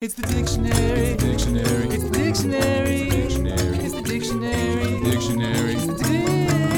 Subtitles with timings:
[0.00, 0.70] It's the dictionary.
[0.70, 1.88] It's the Dictionary.
[1.88, 3.08] It's the dictionary.
[3.08, 3.80] It's the Dictionary.
[3.82, 5.00] It's the dictionary.
[5.02, 5.74] Dictionary.
[5.74, 5.86] It's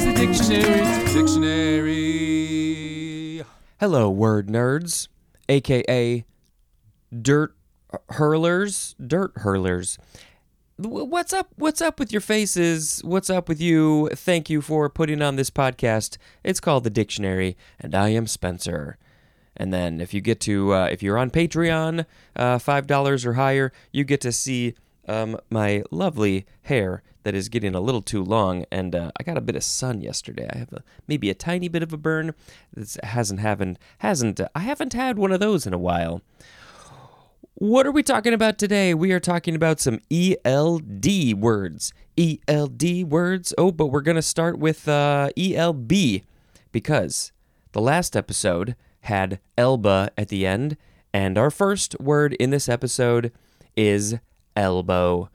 [0.06, 1.04] the dictionary.
[1.12, 3.44] Dictionary.
[3.78, 5.08] Hello, word nerds,
[5.50, 6.24] aka
[7.20, 7.54] dirt
[8.08, 9.98] hurlers, dirt hurlers.
[10.78, 11.48] What's up?
[11.56, 13.02] What's up with your faces?
[13.04, 14.08] What's up with you?
[14.14, 16.16] Thank you for putting on this podcast.
[16.42, 18.96] It's called The Dictionary, and I am Spencer.
[19.60, 23.34] And then if you get to, uh, if you're on Patreon, uh, five dollars or
[23.34, 24.74] higher, you get to see
[25.06, 29.36] um, my lovely hair that is getting a little too long, and uh, I got
[29.36, 30.48] a bit of sun yesterday.
[30.50, 32.32] I have a, maybe a tiny bit of a burn.
[32.72, 36.22] This hasn't haven't hasn't I haven't had one of those in a while.
[37.52, 38.94] What are we talking about today?
[38.94, 41.92] We are talking about some ELD words.
[42.16, 43.52] ELD words.
[43.58, 45.92] Oh, but we're gonna start with uh, ELB
[46.72, 47.32] because
[47.72, 50.76] the last episode had elba at the end,
[51.12, 53.32] and our first word in this episode
[53.76, 54.16] is
[54.56, 55.28] elbow.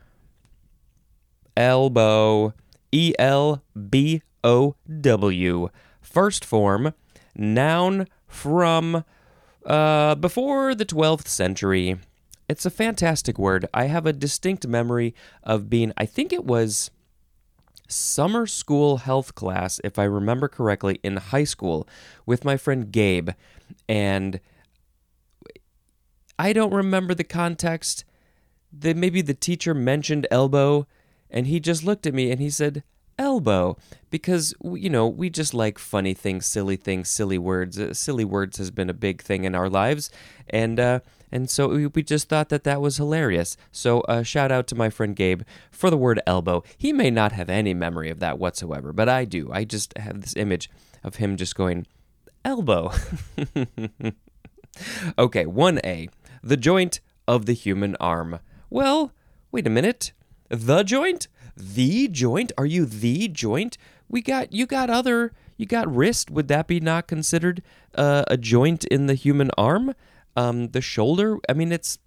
[1.56, 2.54] Elbow.
[2.92, 5.68] E L B O W.
[6.00, 6.94] First form,
[7.34, 9.04] noun from
[9.66, 11.98] uh, before the 12th century.
[12.48, 13.66] It's a fantastic word.
[13.74, 16.90] I have a distinct memory of being, I think it was
[17.88, 21.88] summer school health class, if I remember correctly, in high school
[22.24, 23.30] with my friend Gabe.
[23.88, 24.40] And
[26.38, 28.04] I don't remember the context.
[28.78, 30.86] That maybe the teacher mentioned elbow,
[31.30, 32.82] and he just looked at me and he said,
[33.18, 33.76] elbow
[34.10, 37.78] because you know we just like funny things silly things silly words.
[37.78, 40.10] Uh, silly words has been a big thing in our lives.
[40.50, 41.00] And uh
[41.32, 43.56] and so we, just thought that that was hilarious.
[43.72, 45.42] So uh, shout out to my friend gabe
[45.72, 46.62] for the word elbow.
[46.78, 49.50] He may not have any memory of that whatsoever but i do.
[49.52, 50.70] I just have this image
[51.02, 51.86] of him just going
[52.46, 52.92] elbow.
[55.18, 56.08] Okay 1a
[56.42, 58.40] the joint of the human arm.
[58.70, 59.12] Well
[59.50, 60.12] wait a minute.
[60.48, 61.28] The joint?
[61.56, 62.52] The joint?
[62.58, 63.78] Are you the joint?
[64.08, 66.30] We got you got other you got wrist.
[66.30, 67.62] Would that be not considered
[67.94, 69.94] uh, a joint in the human arm?
[70.36, 71.38] Um the shoulder?
[71.48, 71.98] I mean it's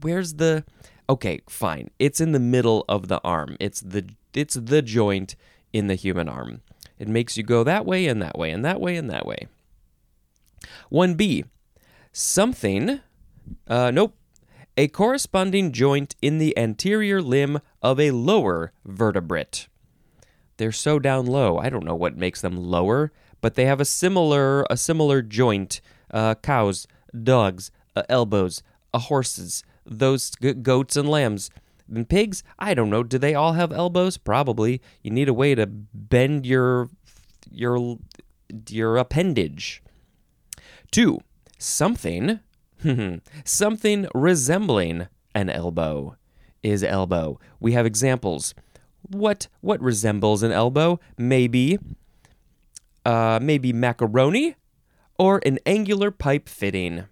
[0.00, 0.64] where's the
[1.10, 1.90] okay fine.
[1.98, 3.56] It's in the middle of the arm.
[3.60, 5.34] It's the it's the joint
[5.72, 6.62] in the human arm.
[6.98, 9.48] It makes you go that way and that way and that way and that way
[10.92, 11.44] 1b
[12.12, 13.00] something
[13.68, 14.14] uh nope
[14.76, 19.68] a corresponding joint in the anterior limb of a lower vertebrate.
[20.56, 21.58] They're so down low.
[21.58, 25.80] I don't know what makes them lower, but they have a similar a similar joint.
[26.10, 26.86] Uh, cows,
[27.22, 31.50] dogs, uh, elbows, uh, horses, those g- goats and lambs.
[31.92, 33.02] And pigs, I don't know.
[33.02, 34.16] Do they all have elbows?
[34.16, 34.80] Probably.
[35.02, 36.90] You need a way to bend your
[37.50, 37.98] your
[38.68, 39.83] your appendage.
[40.94, 41.18] Two,
[41.58, 42.38] something
[43.44, 46.14] something resembling an elbow
[46.62, 47.40] is elbow.
[47.58, 48.54] We have examples.
[49.02, 51.00] What what resembles an elbow?
[51.18, 51.80] Maybe
[53.04, 54.54] uh, maybe macaroni
[55.18, 57.06] or an angular pipe fitting.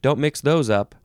[0.00, 0.96] Don't mix those up.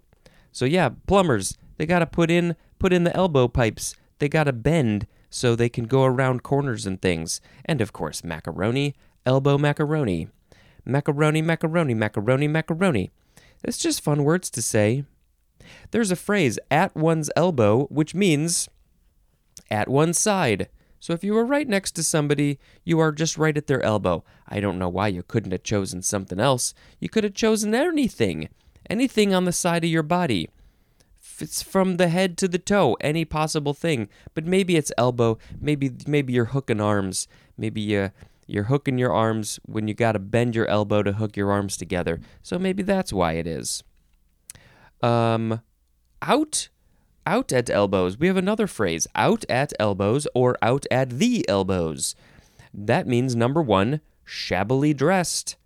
[0.51, 3.93] So yeah, plumbers, they got to put in put in the elbow pipes.
[4.17, 7.41] They got to bend so they can go around corners and things.
[7.63, 10.29] And of course, macaroni, elbow macaroni.
[10.87, 13.11] Macaroni, macaroni, macaroni, macaroni.
[13.63, 15.03] It's just fun words to say.
[15.91, 18.69] There's a phrase, at one's elbow, which means
[19.69, 20.69] at one's side.
[20.99, 24.23] So if you were right next to somebody, you are just right at their elbow.
[24.47, 26.73] I don't know why you couldn't have chosen something else.
[26.99, 28.47] You could have chosen anything.
[28.89, 30.49] Anything on the side of your body.
[31.39, 34.07] It's from the head to the toe, any possible thing.
[34.33, 35.37] But maybe it's elbow.
[35.59, 37.27] Maybe maybe you're hooking arms.
[37.57, 38.11] Maybe you
[38.47, 41.77] you're hooking your arms when you got to bend your elbow to hook your arms
[41.77, 42.19] together.
[42.41, 43.83] So maybe that's why it is.
[45.03, 45.61] Um,
[46.21, 46.69] out,
[47.25, 48.17] out at elbows.
[48.17, 52.15] We have another phrase: out at elbows or out at the elbows.
[52.73, 55.57] That means number one, shabbily dressed,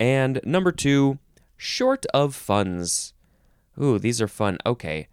[0.00, 1.18] and number two,
[1.56, 3.14] short of funds.
[3.80, 4.58] Ooh, these are fun.
[4.66, 5.08] Okay,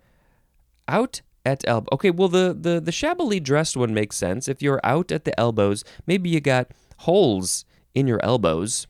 [0.87, 1.87] out at elbow.
[1.93, 4.47] Okay, well the the the shabbily dressed one makes sense.
[4.47, 6.71] If you're out at the elbows, maybe you got
[7.01, 8.87] holes in your elbows.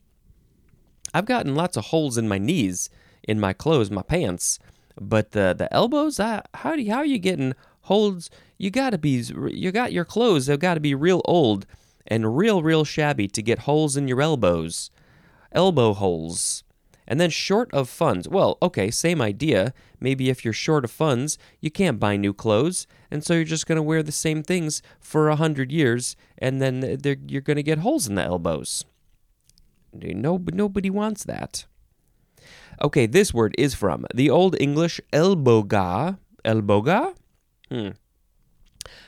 [1.14, 2.90] I've gotten lots of holes in my knees,
[3.24, 4.60] in my clothes, my pants,
[5.00, 8.30] but the the elbows, I, how do how are you getting holes?
[8.58, 10.46] You got to be you got your clothes.
[10.46, 11.66] They've got to be real old
[12.08, 14.92] and real real shabby to get holes in your elbows,
[15.52, 16.64] elbow holes.
[17.08, 18.30] And then short of funds.
[18.30, 19.74] Well, okay, same idea.
[20.00, 23.68] Maybe if you're short of funds, you can't buy new clothes, and so you're just
[23.68, 26.98] going to wear the same things for a hundred years, and then
[27.28, 28.86] you're going to get holes in the elbows.
[29.94, 31.66] No, nobody wants that.
[32.82, 36.18] Okay, this word is from the Old English elboga.
[36.46, 37.14] Elboga?
[37.70, 37.90] Hmm.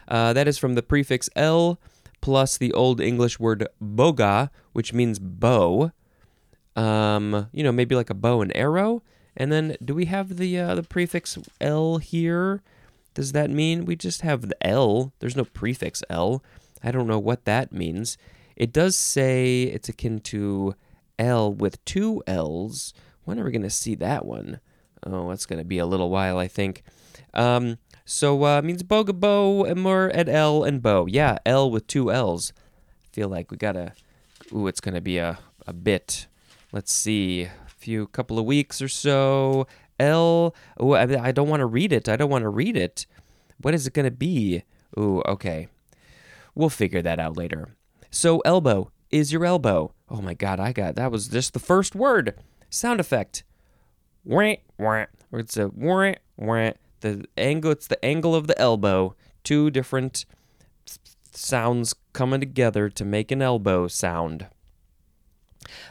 [0.07, 1.79] Uh, that is from the prefix el
[2.21, 5.91] plus the Old English word boga, which means bow.
[6.75, 9.01] Um, you know, maybe like a bow and arrow.
[9.35, 12.61] And then, do we have the uh, the prefix l here?
[13.13, 15.13] Does that mean we just have the l?
[15.19, 16.43] There's no prefix l.
[16.83, 18.17] I don't know what that means.
[18.55, 20.75] It does say it's akin to
[21.17, 22.93] L with two L's.
[23.23, 24.59] When are we going to see that one?
[25.05, 26.83] Oh, it's going to be a little while, I think.
[27.33, 31.05] Um, so uh, means boga bow and more at L and Bo.
[31.07, 32.53] Yeah, L with two L's.
[33.11, 33.93] Feel like we gotta.
[34.53, 36.27] Ooh, it's going to be a a bit.
[36.71, 39.67] Let's see, a few couple of weeks or so.
[40.03, 40.55] L.
[40.79, 42.09] Oh, I, don't want to read it.
[42.09, 43.05] I don't want to read it.
[43.61, 44.63] What is it going to be?
[44.97, 45.67] Ooh, okay.
[46.55, 47.75] We'll figure that out later.
[48.11, 49.93] So elbow is your elbow.
[50.09, 52.35] Oh my god, I got that was just the first word.
[52.69, 53.43] Sound effect.
[54.23, 55.05] Wah, wah.
[55.31, 56.71] It's a wah, wah.
[56.99, 59.15] The angle it's the angle of the elbow.
[59.43, 60.25] Two different
[61.31, 64.47] sounds coming together to make an elbow sound.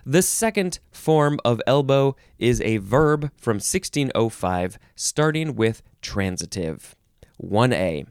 [0.04, 6.94] The second form of elbow is a verb from 1605 starting with transitive.
[7.42, 8.06] 1a.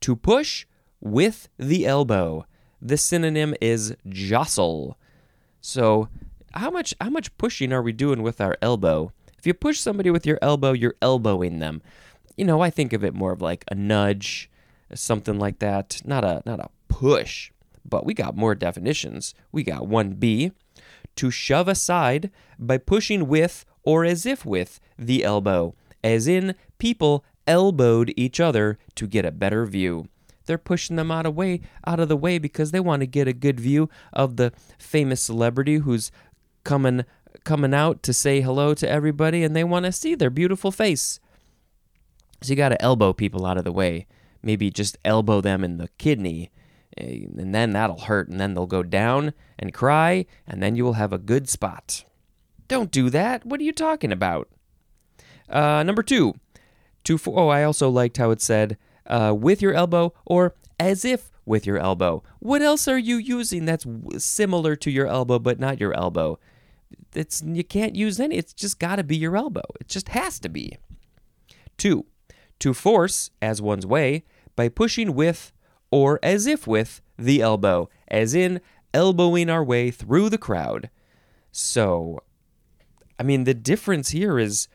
[0.00, 0.66] To push
[1.00, 2.46] with the elbow.
[2.80, 4.98] The synonym is jostle.
[5.60, 6.08] So,
[6.52, 9.12] how much how much pushing are we doing with our elbow?
[9.38, 11.82] If you push somebody with your elbow, you're elbowing them.
[12.36, 14.50] You know, I think of it more of like a nudge,
[14.94, 16.00] something like that.
[16.04, 17.50] Not a not a push.
[17.84, 19.34] But we got more definitions.
[19.52, 20.52] We got 1b
[21.16, 27.24] to shove aside by pushing with or as if with the elbow, as in people
[27.46, 30.08] elbowed each other to get a better view.
[30.46, 33.28] They're pushing them out of way out of the way because they want to get
[33.28, 36.10] a good view of the famous celebrity who's
[36.64, 37.04] coming
[37.44, 41.20] coming out to say hello to everybody and they want to see their beautiful face.
[42.42, 44.06] So you got to elbow people out of the way.
[44.42, 46.50] Maybe just elbow them in the kidney
[46.96, 50.94] and then that'll hurt and then they'll go down and cry and then you will
[50.94, 52.04] have a good spot.
[52.68, 53.44] Don't do that.
[53.44, 54.48] What are you talking about?
[55.48, 56.34] Uh, number 2.
[57.04, 61.04] To for, oh, I also liked how it said uh, with your elbow or as
[61.04, 62.22] if with your elbow.
[62.38, 63.86] What else are you using that's
[64.18, 66.38] similar to your elbow but not your elbow?
[67.14, 68.36] It's you can't use any.
[68.36, 69.62] It's just got to be your elbow.
[69.80, 70.78] It just has to be.
[71.78, 72.06] 2.
[72.60, 74.24] To force as one's way
[74.56, 75.52] by pushing with
[75.90, 78.60] or as if with the elbow, as in
[78.92, 80.90] elbowing our way through the crowd.
[81.52, 82.22] So,
[83.18, 84.68] I mean, the difference here is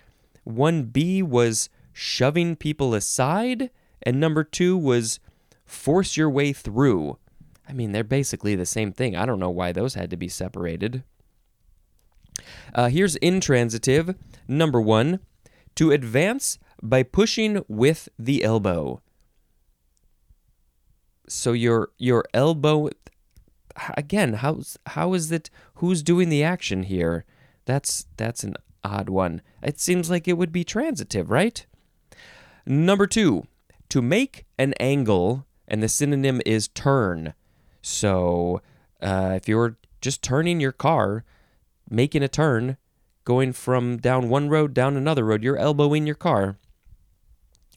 [0.48, 3.70] 1B was shoving people aside,
[4.04, 5.20] and number two was
[5.66, 7.18] force your way through.
[7.68, 9.16] I mean, they're basically the same thing.
[9.16, 11.04] I don't know why those had to be separated.
[12.74, 14.16] Uh, here's intransitive.
[14.48, 15.20] Number one,
[15.76, 19.02] to advance by pushing with the elbow.
[21.30, 22.90] So your your elbow
[23.96, 27.26] again, how's how is it who's doing the action here?
[27.66, 29.42] That's that's an odd one.
[29.62, 31.66] It seems like it would be transitive, right?
[32.66, 33.46] Number 2,
[33.90, 37.34] to make an angle and the synonym is turn.
[37.82, 38.62] So,
[39.02, 41.24] uh, if you're just turning your car,
[41.90, 42.78] making a turn,
[43.24, 46.58] going from down one road down another road, you're elbowing your car.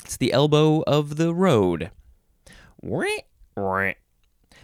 [0.05, 1.91] It's the elbow of the road.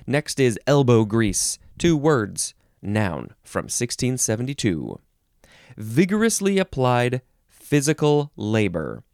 [0.07, 1.59] Next is elbow grease.
[1.79, 2.55] Two words.
[2.81, 5.01] Noun from 1672.
[5.77, 9.05] Vigorously applied physical labor.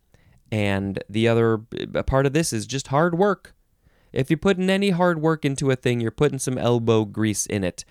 [0.52, 1.58] And the other
[2.06, 3.54] part of this is just hard work.
[4.12, 7.64] If you're putting any hard work into a thing, you're putting some elbow grease in
[7.64, 7.84] it.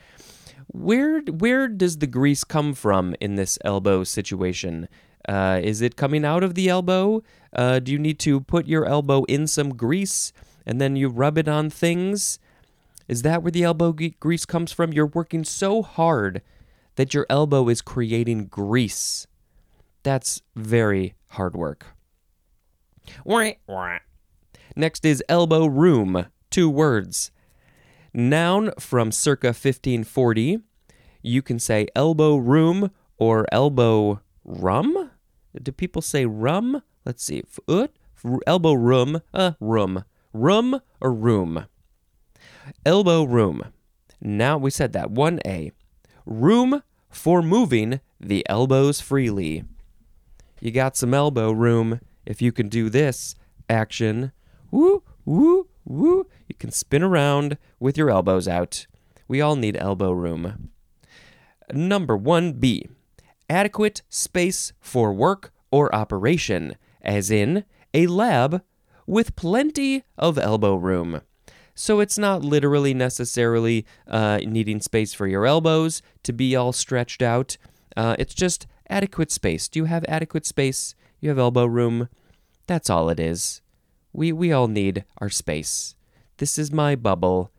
[0.67, 4.87] Where where does the grease come from in this elbow situation?
[5.27, 7.21] Uh, is it coming out of the elbow?
[7.51, 10.31] Uh, do you need to put your elbow in some grease
[10.65, 12.39] and then you rub it on things?
[13.07, 14.93] Is that where the elbow grease comes from?
[14.93, 16.41] You're working so hard
[16.95, 19.27] that your elbow is creating grease.
[20.03, 21.87] That's very hard work.
[24.75, 26.25] Next is elbow room.
[26.49, 27.31] Two words.
[28.13, 30.59] Noun from circa 1540.
[31.21, 35.11] You can say elbow room or elbow rum.
[35.61, 36.83] Do people say rum?
[37.05, 37.43] Let's see.
[38.47, 40.03] Elbow room, uh, room.
[40.33, 41.67] Room or room?
[42.85, 43.63] Elbow room.
[44.19, 45.09] Now we said that.
[45.09, 45.71] 1A.
[46.25, 49.63] Room for moving the elbows freely.
[50.59, 53.35] You got some elbow room if you can do this
[53.69, 54.31] action.
[54.71, 56.27] Woo, woo, woo.
[56.47, 58.87] You can spin around with your elbows out.
[59.27, 60.71] We all need elbow room.
[61.71, 62.89] Number 1B.
[63.49, 68.61] adequate space for work or operation, as in a lab
[69.05, 71.21] with plenty of elbow room.
[71.75, 77.21] So it's not literally necessarily uh, needing space for your elbows to be all stretched
[77.21, 77.57] out.
[77.97, 79.67] Uh, it's just adequate space.
[79.67, 80.93] Do you have adequate space?
[81.19, 82.09] You have elbow room.
[82.67, 83.61] That's all it is.
[84.13, 85.95] We we all need our space.
[86.37, 87.51] This is my bubble.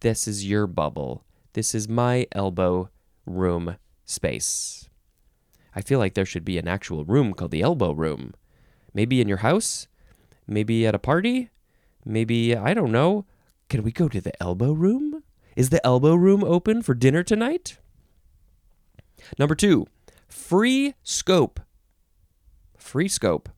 [0.00, 1.24] This is your bubble.
[1.52, 2.88] This is my elbow
[3.26, 4.88] room space.
[5.74, 8.34] I feel like there should be an actual room called the elbow room.
[8.94, 9.86] Maybe in your house?
[10.50, 11.48] Maybe at a party?
[12.04, 13.24] Maybe, I don't know.
[13.68, 15.22] Can we go to the elbow room?
[15.54, 17.78] Is the elbow room open for dinner tonight?
[19.38, 19.86] Number two,
[20.26, 21.60] free scope.
[22.76, 23.48] Free scope.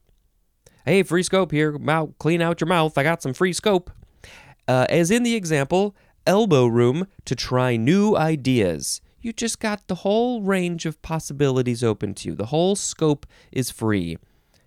[0.84, 1.78] Hey, free scope here.
[1.78, 2.98] Mouth, clean out your mouth.
[2.98, 3.90] I got some free scope.
[4.68, 5.96] Uh, as in the example,
[6.26, 9.00] elbow room to try new ideas.
[9.22, 12.34] You just got the whole range of possibilities open to you.
[12.34, 14.18] The whole scope is free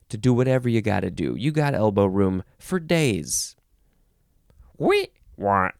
[0.10, 1.36] to do whatever you got to do.
[1.38, 3.56] You got elbow room for days.
[4.78, 5.76] Wait, what?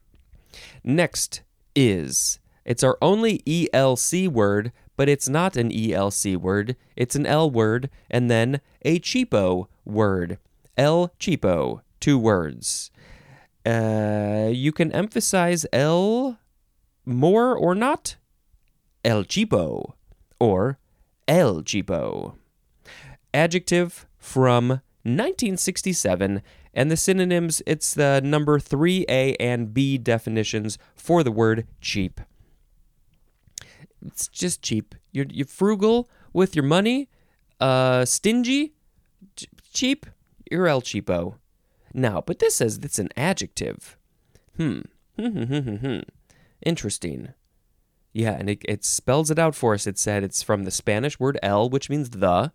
[0.82, 1.42] Next
[1.74, 6.76] is it's our only ELC word, but it's not an ELC word.
[6.96, 10.38] It's an L word and then a cheapo word.
[10.76, 12.90] El cheapo, two words.
[13.64, 16.38] Uh, you can emphasize L
[17.04, 18.16] more or not.
[19.04, 19.92] El cheapo
[20.40, 20.78] or
[21.28, 22.34] El cheapo.
[23.32, 24.68] Adjective from
[25.04, 26.42] 1967
[26.74, 32.20] and the synonyms it's the number 3A and B definitions for the word cheap.
[34.04, 34.94] It's just cheap.
[35.12, 37.08] You're, you're frugal with your money,
[37.60, 38.74] uh, stingy,
[39.36, 40.06] ch- cheap.
[40.50, 41.36] You're El Cheapo.
[41.94, 43.96] Now, but this says it's an adjective.
[44.56, 44.80] Hmm.
[46.64, 47.32] Interesting.
[48.12, 49.86] Yeah, and it, it spells it out for us.
[49.86, 52.52] It said it's from the Spanish word el, which means the,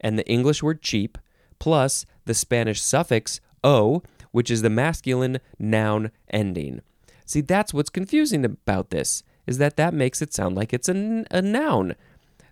[0.00, 1.18] and the English word cheap,
[1.58, 4.02] plus the Spanish suffix o,
[4.32, 6.80] which is the masculine noun ending.
[7.26, 11.24] See, that's what's confusing about this, is that that makes it sound like it's a,
[11.30, 11.94] a noun.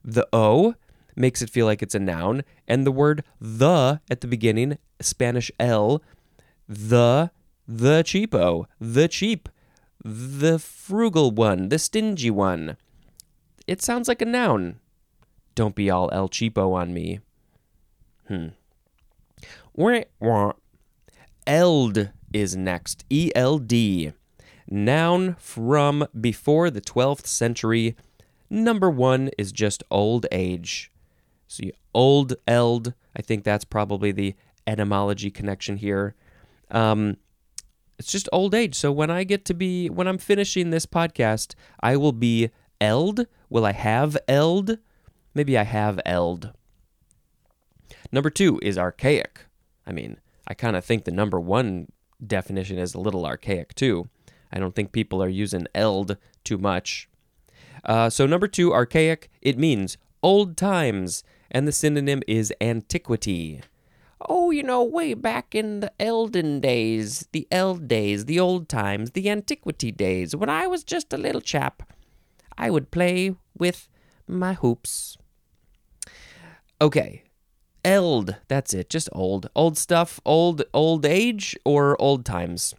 [0.04, 0.74] The o
[1.16, 5.50] makes it feel like it's a noun, and the word the at the beginning, Spanish
[5.58, 6.02] el,
[6.68, 7.30] the,
[7.66, 9.48] the cheapo, the cheap,
[10.04, 12.76] the frugal one, the stingy one.
[13.66, 14.80] It sounds like a noun.
[15.54, 17.20] Don't be all El Cheapo on me.
[18.28, 18.48] Hmm.
[21.46, 23.04] Eld is next.
[23.08, 24.12] E L D.
[24.70, 27.96] Noun from before the 12th century.
[28.50, 30.90] Number one is just old age.
[31.46, 32.92] So old eld.
[33.16, 34.34] I think that's probably the
[34.66, 36.14] etymology connection here.
[36.70, 37.16] Um,
[37.98, 38.74] it's just old age.
[38.74, 43.26] So when I get to be, when I'm finishing this podcast, I will be eld.
[43.48, 44.78] Will I have eld?
[45.34, 46.52] Maybe I have eld.
[48.10, 49.46] Number two is archaic.
[49.86, 51.88] I mean, I kind of think the number one
[52.24, 54.08] definition is a little archaic too.
[54.50, 57.08] I don't think people are using eld too much.
[57.84, 63.60] Uh, so, number two, archaic, it means old times, and the synonym is antiquity.
[64.28, 69.12] Oh, you know, way back in the Elden days, the Eld days, the old times,
[69.12, 71.92] the antiquity days, when I was just a little chap,
[72.56, 73.88] I would play with
[74.26, 75.16] my hoops.
[76.80, 77.22] Okay,
[77.84, 79.48] Eld, that's it, just old.
[79.54, 82.74] Old stuff, old old age, or old times.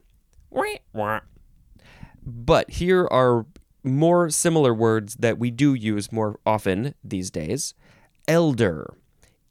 [2.25, 3.45] But here are
[3.83, 7.73] more similar words that we do use more often these days.
[8.27, 8.93] Elder,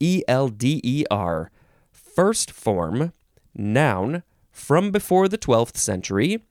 [0.00, 1.50] E L D E R,
[1.90, 3.12] first form,
[3.54, 6.44] noun, from before the 12th century.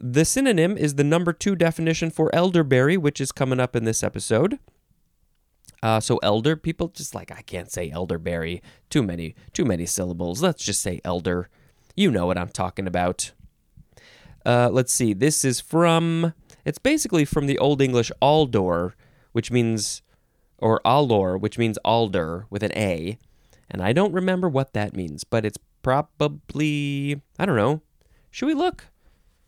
[0.00, 4.02] The synonym is the number two definition for elderberry, which is coming up in this
[4.02, 4.58] episode.
[5.82, 8.62] Uh, so elder people just like I can't say elderberry.
[8.90, 10.42] Too many, too many syllables.
[10.42, 11.48] Let's just say elder.
[11.94, 13.32] You know what I'm talking about.
[14.44, 15.12] Uh, let's see.
[15.12, 16.32] This is from.
[16.64, 18.92] It's basically from the Old English aldor,
[19.32, 20.02] which means,
[20.58, 23.18] or alor, which means alder with an a,
[23.70, 27.82] and I don't remember what that means, but it's probably I don't know.
[28.30, 28.86] Should we look?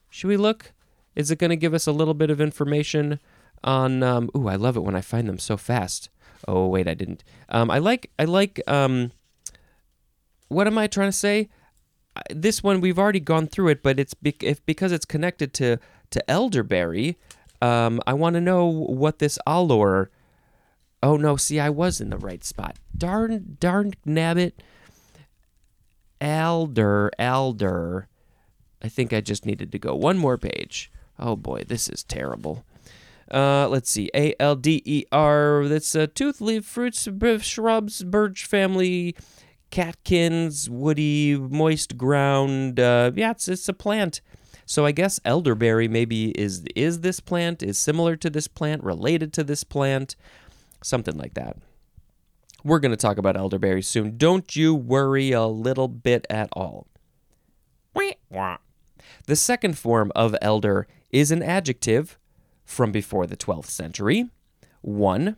[0.08, 0.72] Should we look?
[1.14, 3.20] Is it going to give us a little bit of information
[3.62, 4.02] on?
[4.02, 6.08] Um, ooh, I love it when I find them so fast.
[6.48, 7.24] Oh wait, I didn't.
[7.48, 8.60] Um, I like I like.
[8.66, 9.12] Um,
[10.48, 11.48] what am I trying to say?
[12.30, 15.78] This one we've already gone through it, but it's bec if because it's connected to
[16.10, 17.18] to elderberry.
[17.62, 20.08] Um, I want to know what this alor.
[21.02, 21.36] Oh no!
[21.36, 22.76] See, I was in the right spot.
[22.96, 24.52] Darn, darn, nabbit.
[26.20, 28.08] Alder, alder.
[28.82, 30.90] I think I just needed to go one more page.
[31.18, 32.64] Oh boy, this is terrible.
[33.30, 34.10] Uh, let's see.
[34.14, 35.66] A L D E R.
[35.68, 37.08] That's uh, tooth, leaf, fruits,
[37.42, 39.14] shrubs, birch family,
[39.70, 42.80] catkins, woody, moist ground.
[42.80, 44.20] Uh, yeah, it's it's a plant.
[44.66, 49.32] So I guess elderberry maybe is is this plant is similar to this plant, related
[49.34, 50.16] to this plant,
[50.82, 51.56] something like that.
[52.62, 54.16] We're going to talk about elderberry soon.
[54.16, 56.86] Don't you worry a little bit at all.
[59.26, 62.18] The second form of elder is an adjective
[62.70, 64.30] from before the 12th century.
[64.82, 65.36] 1.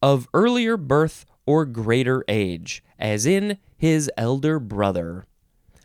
[0.00, 5.26] Of earlier birth or greater age, as in his elder brother.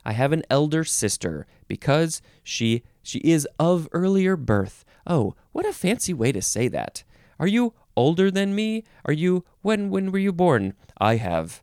[0.06, 4.86] I have an elder sister because she she is of earlier birth.
[5.06, 7.03] Oh, what a fancy way to say that.
[7.39, 8.84] Are you older than me?
[9.06, 10.74] Are you when when were you born?
[10.98, 11.62] I have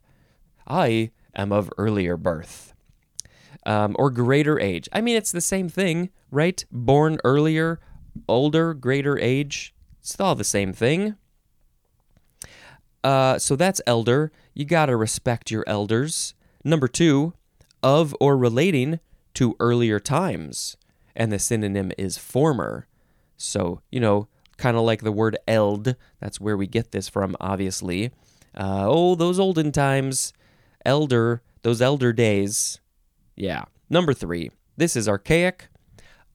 [0.67, 2.73] I am of earlier birth.
[3.65, 4.87] Um, or greater age.
[4.93, 6.63] I mean, it's the same thing, right?
[6.71, 7.79] Born earlier,
[8.27, 9.73] older, greater age.
[9.99, 11.15] It's all the same thing.
[13.03, 14.31] Uh, so that's elder.
[14.53, 16.33] You got to respect your elders.
[16.63, 17.33] Number two,
[17.81, 18.99] of or relating
[19.35, 20.75] to earlier times.
[21.15, 22.87] And the synonym is former.
[23.37, 25.95] So, you know, kind of like the word eld.
[26.19, 28.11] That's where we get this from, obviously.
[28.55, 30.33] Uh, oh, those olden times.
[30.85, 32.79] Elder, those elder days.
[33.35, 33.65] Yeah.
[33.89, 35.67] Number three, this is archaic,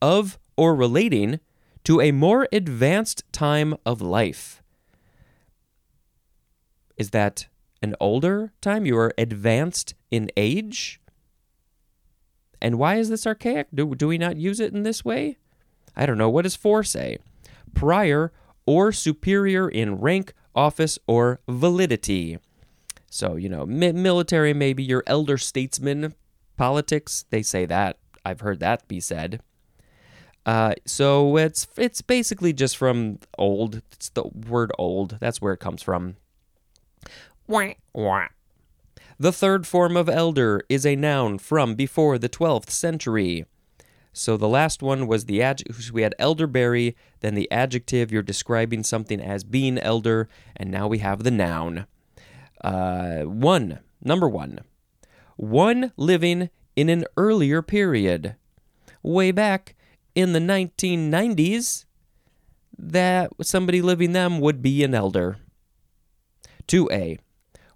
[0.03, 1.41] of or relating
[1.85, 4.63] to a more advanced time of life.
[6.97, 7.47] Is that
[7.83, 8.87] an older time?
[8.87, 11.01] You are advanced in age?
[12.63, 13.69] And why is this archaic?
[13.75, 15.37] Do, do we not use it in this way?
[15.95, 16.31] I don't know.
[16.31, 17.19] What does for say?
[17.75, 18.33] Prior
[18.67, 22.39] or superior in rank, office, or validity.
[23.11, 26.15] So, you know, mi- military, maybe your elder statesman,
[26.57, 27.99] politics, they say that.
[28.25, 29.43] I've heard that be said.
[30.47, 33.83] Uh, so it's it's basically just from old.
[33.93, 35.17] It's the word old.
[35.21, 36.17] That's where it comes from.
[37.47, 38.29] Wah, wah.
[39.19, 43.47] The third form of elder is a noun from before the 12th century.
[44.13, 45.91] So the last one was the adjective.
[45.93, 48.13] We had elderberry, then the adjective.
[48.13, 51.87] You're describing something as being elder, and now we have the noun.
[52.63, 54.61] Uh, one, number one,
[55.37, 58.37] one living in an earlier period.
[59.03, 59.75] Way back
[60.15, 61.85] in the 1990s,
[62.77, 65.37] that somebody living them would be an elder.
[66.67, 67.19] 2a,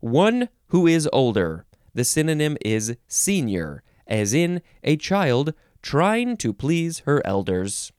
[0.00, 1.66] one who is older.
[1.94, 7.92] The synonym is senior, as in a child trying to please her elders.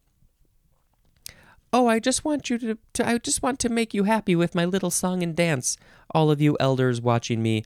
[1.72, 4.56] Oh, I just want you to, to, I just want to make you happy with
[4.56, 5.78] my little song and dance.
[6.12, 7.64] All of you elders watching me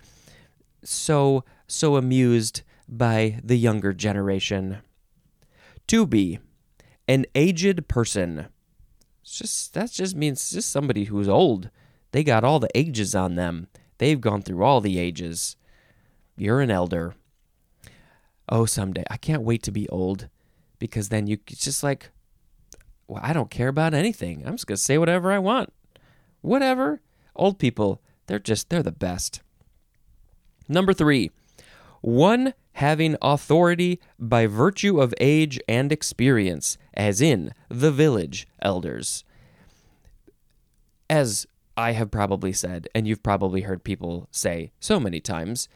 [0.84, 4.80] so so amused by the younger generation.
[5.88, 6.40] To be
[7.08, 8.48] an aged person.
[9.22, 11.70] It's just that just means just somebody who's old.
[12.12, 13.68] They got all the ages on them.
[13.98, 15.56] They've gone through all the ages.
[16.36, 17.16] You're an elder.
[18.50, 19.04] Oh, someday.
[19.10, 20.28] I can't wait to be old
[20.80, 22.10] because then you it's just like
[23.08, 24.44] well, I don't care about anything.
[24.46, 25.72] I'm just to say whatever I want.
[26.42, 27.02] Whatever.
[27.36, 29.42] Old people, they're just they're the best.
[30.68, 31.32] Number 3.
[32.02, 39.24] One having authority by virtue of age and experience, as in the village elders.
[41.10, 41.46] As
[41.78, 45.68] I have probably said, and you've probably heard people say so many times,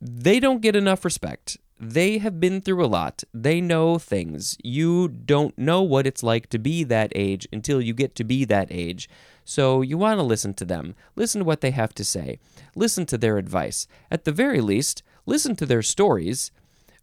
[0.00, 1.58] they don't get enough respect.
[1.78, 3.22] They have been through a lot.
[3.34, 4.56] They know things.
[4.64, 8.44] You don't know what it's like to be that age until you get to be
[8.46, 9.10] that age.
[9.44, 10.94] So you want to listen to them.
[11.16, 12.38] Listen to what they have to say.
[12.74, 13.86] Listen to their advice.
[14.10, 16.50] At the very least, listen to their stories.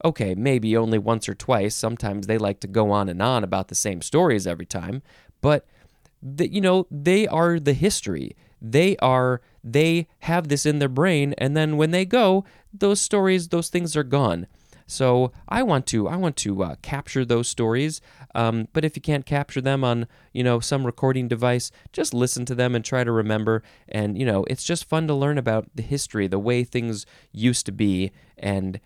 [0.03, 1.75] Okay, maybe only once or twice.
[1.75, 5.01] Sometimes they like to go on and on about the same stories every time,
[5.41, 5.65] but
[6.21, 8.35] the, you know, they are the history.
[8.61, 13.49] They are they have this in their brain and then when they go, those stories,
[13.49, 14.47] those things are gone.
[14.87, 18.01] So I want to I want to uh, capture those stories.
[18.35, 22.45] Um, but if you can't capture them on you know some recording device, just listen
[22.45, 23.63] to them and try to remember.
[23.87, 27.65] And you know it's just fun to learn about the history, the way things used
[27.67, 28.79] to be, and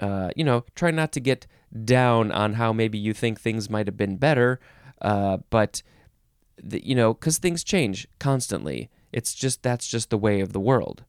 [0.00, 1.46] uh, you know try not to get
[1.84, 4.60] down on how maybe you think things might have been better.
[5.02, 5.82] Uh, but
[6.62, 8.90] the, you know because things change constantly.
[9.12, 11.04] It's just that's just the way of the world.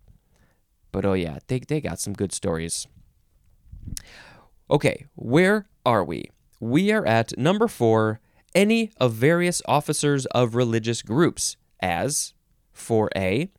[0.91, 2.87] But oh yeah, they they got some good stories.
[4.69, 6.29] Okay, where are we?
[6.59, 8.19] We are at number four
[8.55, 12.33] any of various officers of religious groups, as
[12.75, 13.49] 4a,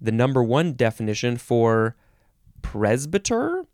[0.00, 1.96] the number one definition for
[2.62, 3.64] presbyter.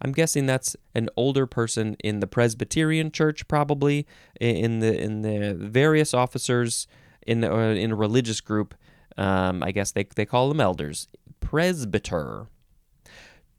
[0.00, 4.06] I'm guessing that's an older person in the Presbyterian church, probably
[4.40, 6.86] in the in the various officers
[7.26, 8.74] in uh, in a religious group,
[9.16, 11.08] um, I guess they they call them elders.
[11.40, 12.48] Presbyter.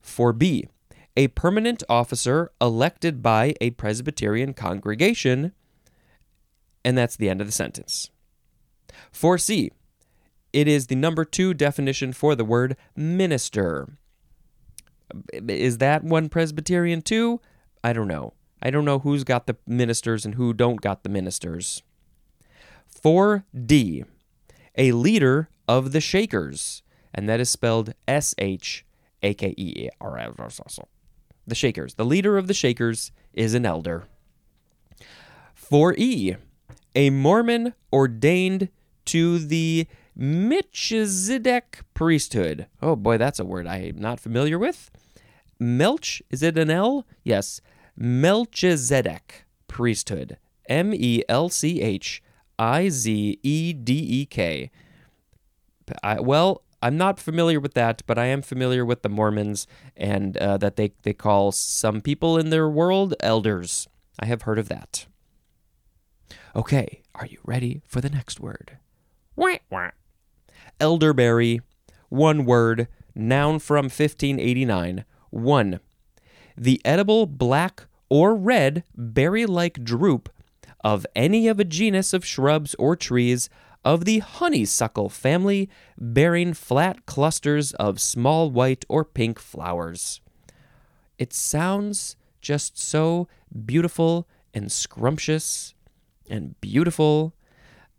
[0.01, 0.67] For B,
[1.15, 5.53] a permanent officer elected by a Presbyterian congregation,
[6.83, 8.09] and that's the end of the sentence.
[9.13, 9.69] 4C,
[10.51, 13.97] it is the number two definition for the word minister.
[15.33, 17.39] Is that one Presbyterian too?
[17.83, 18.33] I don't know.
[18.61, 21.83] I don't know who's got the ministers and who don't got the ministers.
[23.03, 24.05] 4D,
[24.77, 26.81] a leader of the Shakers,
[27.13, 28.85] and that is spelled S H
[29.21, 30.79] A K E R S.
[31.45, 31.95] The Shakers.
[31.95, 34.05] The leader of the Shakers is an elder.
[35.55, 36.37] 4E,
[36.95, 38.69] a Mormon ordained
[39.05, 42.67] to the Melchizedek priesthood.
[42.81, 44.91] Oh boy, that's a word I'm not familiar with.
[45.59, 47.05] Melch, is it an L?
[47.23, 47.61] Yes.
[47.95, 50.37] Melchizedek priesthood.
[50.69, 52.21] M E L C H
[52.57, 54.71] I Z E D E K.
[56.19, 60.57] Well, I'm not familiar with that, but I am familiar with the Mormons and uh,
[60.57, 63.87] that they, they call some people in their world elders.
[64.19, 65.05] I have heard of that.
[66.53, 68.79] Okay, are you ready for the next word?
[69.37, 69.91] Wah, wah.
[70.81, 71.61] Elderberry,
[72.09, 75.05] one word, noun from 1589.
[75.29, 75.79] One,
[76.57, 80.27] the edible black or red berry like drupe
[80.83, 83.49] of any of a genus of shrubs or trees
[83.83, 90.21] of the honeysuckle family, bearing flat clusters of small white or pink flowers.
[91.17, 93.27] It sounds just so
[93.65, 95.73] beautiful and scrumptious
[96.29, 97.33] and beautiful.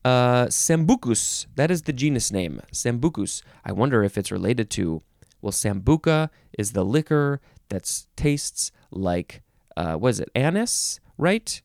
[0.04, 2.60] Uh, Sambucus, that is the genus name.
[2.72, 3.42] Sambucus.
[3.64, 5.02] I wonder if it's related to.
[5.40, 9.42] Well, Sambuca is the liquor that tastes like,
[9.76, 11.60] uh, what is it, anise, right?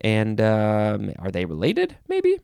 [0.00, 1.96] And um, are they related?
[2.08, 2.40] Maybe.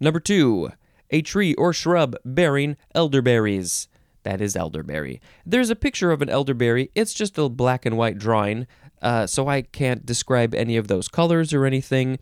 [0.00, 0.70] Number two,
[1.10, 3.88] a tree or shrub bearing elderberries.
[4.24, 5.20] That is elderberry.
[5.46, 6.90] There's a picture of an elderberry.
[6.94, 8.66] It's just a black and white drawing,
[9.00, 12.18] uh, so I can't describe any of those colors or anything.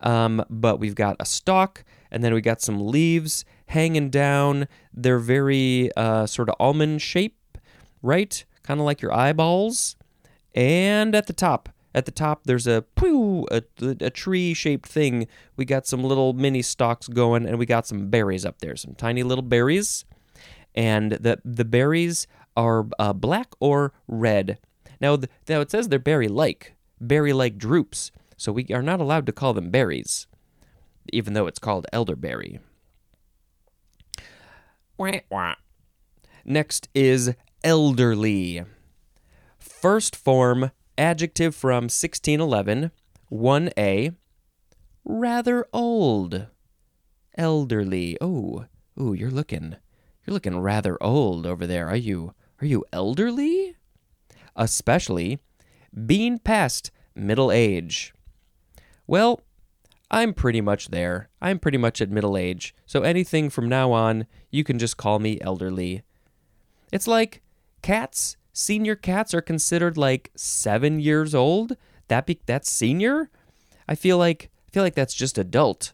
[0.00, 4.68] Um, but we've got a stalk, and then we got some leaves hanging down.
[4.94, 7.36] They're very uh, sort of almond shape,
[8.02, 8.42] right?
[8.62, 9.96] Kind of like your eyeballs.
[10.54, 13.62] And at the top, at the top, there's a pooh, a,
[14.00, 15.26] a tree shaped thing.
[15.56, 18.94] We got some little mini stalks going, and we got some berries up there, some
[18.94, 20.04] tiny little berries.
[20.74, 24.58] And the the berries are uh, black or red.
[25.00, 28.12] Now, now it says they're berry like, berry like drupes.
[28.36, 30.26] So we are not allowed to call them berries,
[31.12, 32.60] even though it's called elderberry.
[34.96, 35.54] Wah, wah.
[36.44, 38.64] Next is elderly.
[39.58, 42.92] First form adjective from 1611,
[43.32, 44.14] 1a,
[45.04, 46.46] rather old.
[47.36, 48.18] Elderly.
[48.20, 48.66] Oh,
[49.00, 49.76] ooh, you're looking
[50.26, 51.88] you're looking rather old over there.
[51.88, 53.76] Are you are you elderly?
[54.54, 55.38] Especially
[56.06, 58.12] being past middle age.
[59.06, 59.40] Well,
[60.10, 61.30] I'm pretty much there.
[61.40, 62.74] I'm pretty much at middle age.
[62.84, 66.02] So anything from now on, you can just call me elderly.
[66.92, 67.42] It's like
[67.82, 71.76] cats, senior cats are considered like 7 years old.
[72.08, 73.30] That be that's senior?
[73.88, 75.92] I feel like I feel like that's just adult.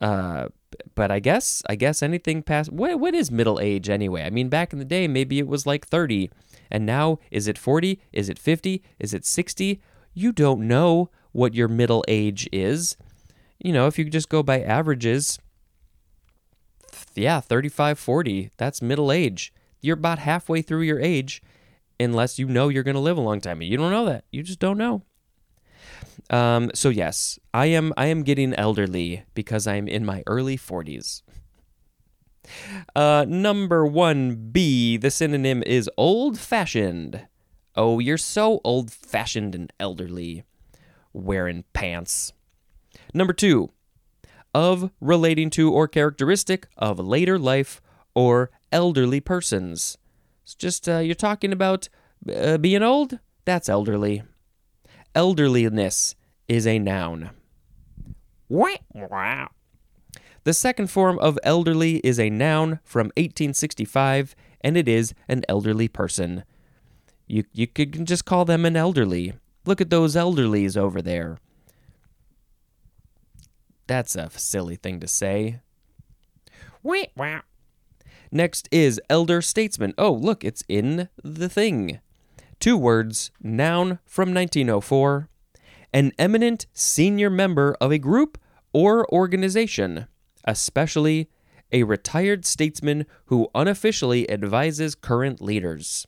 [0.00, 0.48] Uh
[0.94, 4.22] but I guess I guess anything past what what is middle age anyway?
[4.24, 6.30] I mean back in the day maybe it was like 30
[6.70, 8.00] and now is it 40?
[8.12, 8.82] Is it 50?
[8.98, 9.80] Is it 60?
[10.12, 12.96] You don't know what your middle age is.
[13.58, 15.38] You know, if you just go by averages,
[17.14, 19.52] yeah, 35, 40, that's middle age.
[19.80, 21.42] You're about halfway through your age
[21.98, 23.62] unless you know you're going to live a long time.
[23.62, 24.24] You don't know that.
[24.30, 25.02] You just don't know.
[26.30, 31.22] Um, so yes, I am I am getting elderly because I'm in my early 40s.
[32.94, 37.26] Uh, number 1B, the synonym is old fashioned.
[37.76, 40.44] Oh, you're so old fashioned and elderly.
[41.12, 42.32] Wearing pants.
[43.12, 43.70] Number 2,
[44.54, 47.80] of relating to or characteristic of later life
[48.14, 49.98] or elderly persons.
[50.44, 51.88] It's just uh, you're talking about
[52.32, 53.18] uh, being old?
[53.44, 54.22] That's elderly.
[55.14, 56.14] Elderliness
[56.48, 57.30] is a noun.
[58.92, 59.50] Wow.
[60.44, 65.88] The second form of elderly is a noun from 1865, and it is an elderly
[65.88, 66.44] person.
[67.26, 69.32] You, you could just call them an elderly.
[69.64, 71.38] Look at those elderlies over there.
[73.86, 75.60] That's a silly thing to say.
[77.16, 77.42] Wow.
[78.34, 79.94] Next is elder statesman.
[79.96, 82.00] Oh, look, it's in the thing.
[82.58, 85.28] Two words, noun from 1904.
[85.92, 88.36] An eminent senior member of a group
[88.72, 90.08] or organization.
[90.46, 91.30] especially
[91.72, 96.06] a retired statesman who unofficially advises current leaders.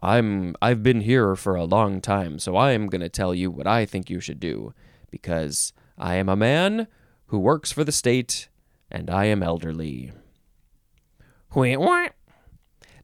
[0.00, 3.50] I'm I've been here for a long time, so I am going to tell you
[3.50, 4.72] what I think you should do
[5.10, 6.86] because I am a man
[7.26, 8.48] who works for the state
[8.90, 10.12] and I am elderly.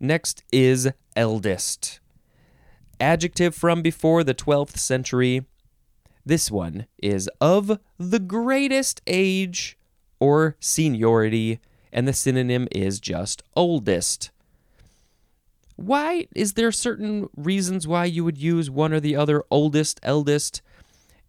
[0.00, 2.00] Next is eldest.
[2.98, 5.44] Adjective from before the 12th century.
[6.24, 9.76] This one is of the greatest age
[10.18, 11.60] or seniority,
[11.92, 14.30] and the synonym is just oldest.
[15.76, 20.62] Why is there certain reasons why you would use one or the other oldest, eldest?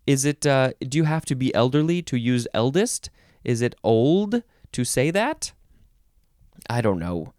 [0.07, 3.09] Is it uh, do you have to be elderly to use eldest?
[3.43, 5.51] Is it old to say that?
[6.69, 7.33] I don't know.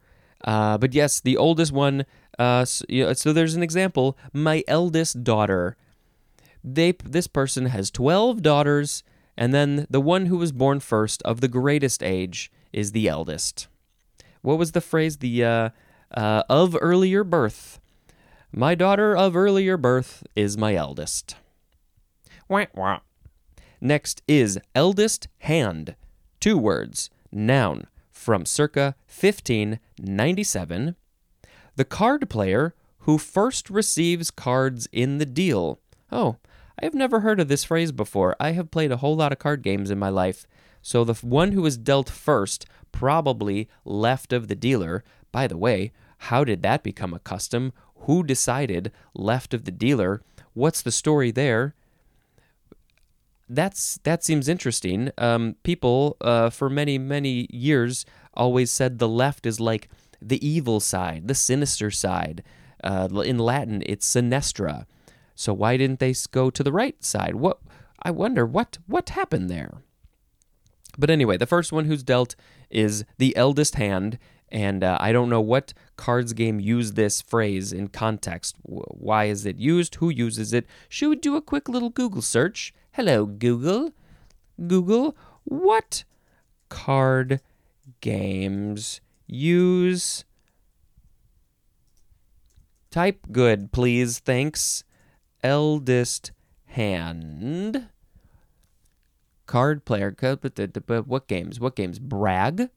[0.44, 2.04] Uh, but yes, the oldest one.
[2.38, 4.16] Uh, so, you know, so there's an example.
[4.32, 5.76] My eldest daughter.
[6.62, 9.02] They this person has twelve daughters,
[9.36, 13.68] and then the one who was born first of the greatest age is the eldest.
[14.42, 15.18] What was the phrase?
[15.18, 15.68] The uh,
[16.14, 17.80] uh, of earlier birth.
[18.52, 21.36] My daughter of earlier birth is my eldest.
[22.48, 23.00] Wah, wah.
[23.80, 25.94] Next is eldest hand.
[26.40, 27.10] Two words.
[27.32, 27.86] Noun
[28.20, 30.94] from circa 1597.
[31.76, 35.80] The card player who first receives cards in the deal.
[36.12, 36.36] Oh,
[36.78, 38.36] I have never heard of this phrase before.
[38.38, 40.46] I have played a whole lot of card games in my life.
[40.82, 45.02] So the one who was dealt first probably left of the dealer.
[45.32, 47.72] By the way, how did that become a custom?
[48.00, 50.22] Who decided left of the dealer?
[50.52, 51.74] What's the story there?
[53.52, 55.10] That's that seems interesting.
[55.18, 59.88] Um, people uh, for many many years always said the left is like
[60.22, 62.44] the evil side, the sinister side.
[62.84, 64.86] Uh, in Latin, it's sinistra.
[65.34, 67.34] So why didn't they go to the right side?
[67.34, 67.58] What
[68.00, 69.82] I wonder what what happened there.
[70.96, 72.36] But anyway, the first one who's dealt
[72.70, 77.72] is the eldest hand, and uh, I don't know what cards game used this phrase
[77.72, 78.56] in context.
[78.62, 79.96] Why is it used?
[79.96, 80.66] Who uses it?
[80.88, 82.72] Should we do a quick little Google search?
[82.92, 83.92] Hello, Google.
[84.66, 86.04] Google, what
[86.68, 87.40] card
[88.00, 90.24] games use?
[92.90, 94.18] Type good, please.
[94.18, 94.82] Thanks.
[95.44, 96.32] Eldest
[96.66, 97.88] hand.
[99.46, 100.14] Card player.
[100.20, 101.60] What games?
[101.60, 101.98] What games?
[102.00, 102.70] Brag.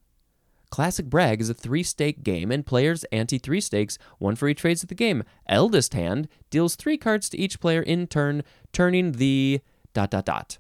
[0.69, 4.62] Classic Brag is a three stake game, and players ante three stakes, one for each
[4.62, 5.23] phase of the game.
[5.47, 9.62] Eldest Hand deals three cards to each player in turn, turning the
[9.93, 10.58] dot dot dot.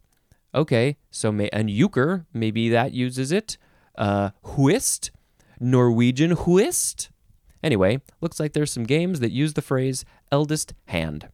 [0.55, 3.57] Okay, so may and euchre, maybe that uses it.
[3.97, 5.11] Uh, whist,
[5.59, 7.09] Norwegian whist.
[7.63, 11.29] Anyway, looks like there's some games that use the phrase eldest hand.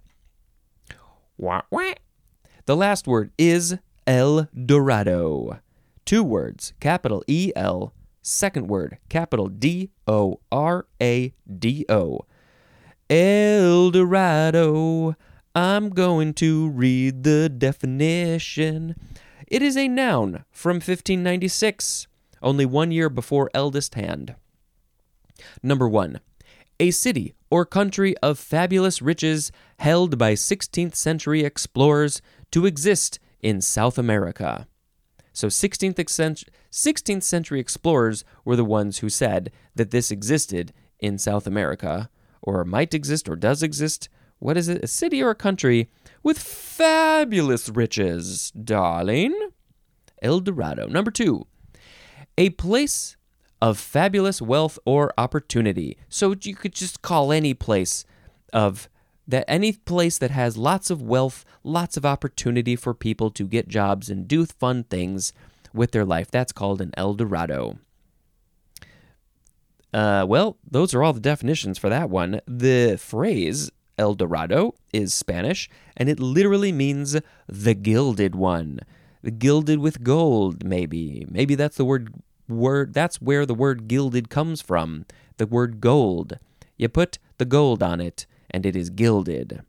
[1.38, 1.94] Wah, wah.
[2.66, 5.60] The last word is El Dorado.
[6.06, 12.26] Two words, capital E L Second word, capital D O R A D O.
[13.10, 15.16] El Dorado.
[15.56, 18.96] I'm going to read the definition.
[19.48, 22.08] It is a noun from 1596,
[22.42, 24.36] only one year before eldest hand.
[25.64, 26.20] Number one,
[26.80, 33.60] a city or country of fabulous riches held by 16th century explorers to exist in
[33.60, 34.68] South America.
[35.34, 41.18] So 16th century, 16th century explorers were the ones who said that this existed in
[41.18, 42.10] South America,
[42.42, 44.10] or might exist, or does exist.
[44.40, 44.84] What is it?
[44.84, 45.90] A city or a country
[46.24, 49.36] with fabulous riches, darling?
[50.22, 50.88] El Dorado.
[50.88, 51.46] Number two,
[52.38, 53.16] a place
[53.62, 55.98] of fabulous wealth or opportunity.
[56.08, 58.06] So you could just call any place
[58.54, 58.90] of
[59.28, 63.68] that any place that has lots of wealth, lots of opportunity for people to get
[63.68, 65.34] jobs and do fun things
[65.72, 66.32] with their life.
[66.32, 67.78] That's called an El Dorado.
[69.94, 72.42] Uh, well, those are all the definitions for that one.
[72.48, 78.80] The phrase El Dorado is Spanish, and it literally means the gilded one.
[79.22, 81.26] The gilded with gold, maybe.
[81.30, 82.14] Maybe that's the word
[82.48, 85.06] word that's where the word gilded comes from.
[85.38, 86.40] The word gold.
[86.78, 89.62] You put the gold on it and it is gilded.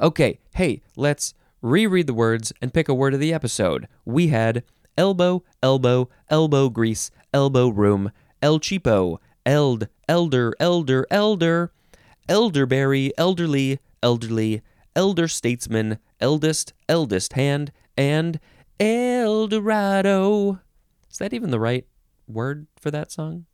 [0.00, 3.86] Okay, hey, let's reread the words and pick a word of the episode.
[4.06, 4.64] We had
[4.96, 11.72] elbow, elbow, elbow grease, elbow room, el cheapo, eld, elder, elder, elder,
[12.28, 14.62] elderberry, elderly, elderly,
[14.94, 18.38] elder statesman, eldest, eldest hand, and
[18.78, 20.60] El Dorado.
[21.10, 21.86] Is that even the right
[22.26, 23.46] word for that song?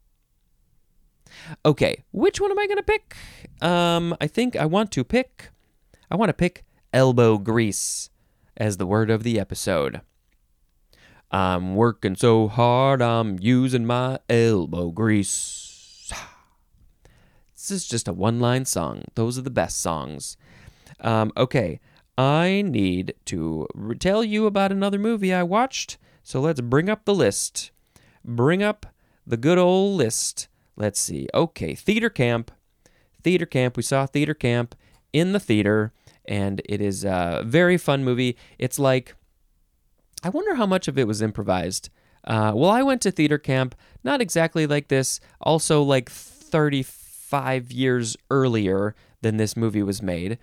[1.64, 3.16] Okay, which one am I going to pick?
[3.60, 5.50] Um, I think I want to pick.
[6.10, 8.10] I want to pick elbow grease
[8.56, 10.00] as the word of the episode.
[11.30, 15.67] I'm working so hard, I'm using my elbow grease.
[17.68, 19.02] This is just a one line song.
[19.14, 20.38] Those are the best songs.
[21.00, 21.80] Um, okay,
[22.16, 23.66] I need to
[23.98, 25.98] tell you about another movie I watched.
[26.22, 27.70] So let's bring up the list.
[28.24, 28.86] Bring up
[29.26, 30.48] the good old list.
[30.76, 31.28] Let's see.
[31.34, 32.50] Okay, Theater Camp.
[33.22, 33.76] Theater Camp.
[33.76, 34.74] We saw Theater Camp
[35.12, 35.92] in the theater,
[36.24, 38.36] and it is a very fun movie.
[38.58, 39.14] It's like,
[40.22, 41.90] I wonder how much of it was improvised.
[42.24, 46.08] Uh, well, I went to theater camp, not exactly like this, also like
[47.28, 50.38] 35 years earlier than this movie was made.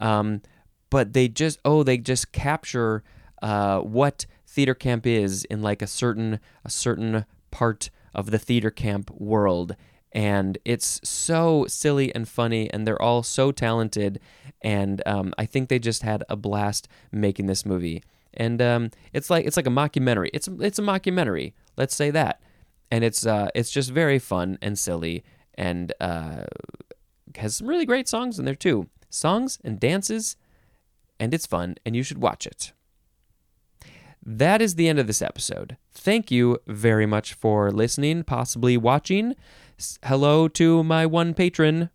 [0.00, 0.42] Um,
[0.90, 3.02] but they just, oh, they just capture
[3.42, 8.70] uh, what theater camp is in like a certain, a certain part of the theater
[8.70, 9.76] camp world.
[10.12, 14.20] And it's so silly and funny, and they're all so talented.
[14.62, 18.02] And um, I think they just had a blast making this movie
[18.34, 20.30] and um, it's like it's like a mockumentary.
[20.32, 21.52] It's it's a mockumentary.
[21.76, 22.40] Let's say that,
[22.90, 25.24] and it's uh, it's just very fun and silly,
[25.58, 26.44] and uh,
[27.36, 28.88] has some really great songs in there too.
[29.10, 30.36] Songs and dances,
[31.20, 32.72] and it's fun, and you should watch it.
[34.24, 35.76] That is the end of this episode.
[35.92, 39.34] Thank you very much for listening, possibly watching.
[40.04, 41.90] Hello to my one patron,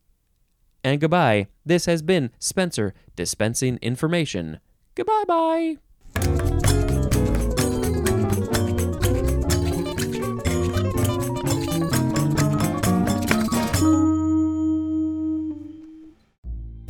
[0.83, 1.47] and goodbye.
[1.65, 4.59] This has been Spencer dispensing information.
[4.95, 6.52] Goodbye, bye.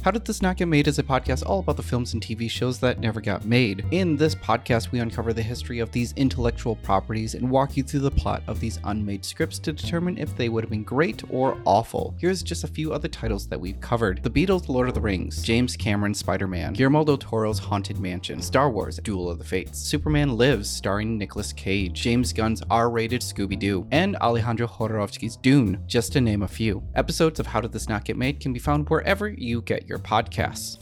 [0.03, 2.49] How Did This Not Get Made is a podcast all about the films and TV
[2.49, 3.85] shows that never got made.
[3.91, 8.01] In this podcast, we uncover the history of these intellectual properties and walk you through
[8.01, 11.57] the plot of these unmade scripts to determine if they would have been great or
[11.63, 12.13] awful.
[12.17, 15.41] Here's just a few other titles that we've covered The Beatles, Lord of the Rings,
[15.41, 19.79] James Cameron's Spider Man, Guillermo del Toro's Haunted Mansion, Star Wars, Duel of the Fates,
[19.79, 25.81] Superman Lives, starring Nicolas Cage, James Gunn's R rated Scooby Doo, and Alejandro Jodorowsky's Dune,
[25.87, 26.83] just to name a few.
[26.93, 29.99] Episodes of How Did This Not Get Made can be found wherever you get your
[29.99, 30.79] podcasts.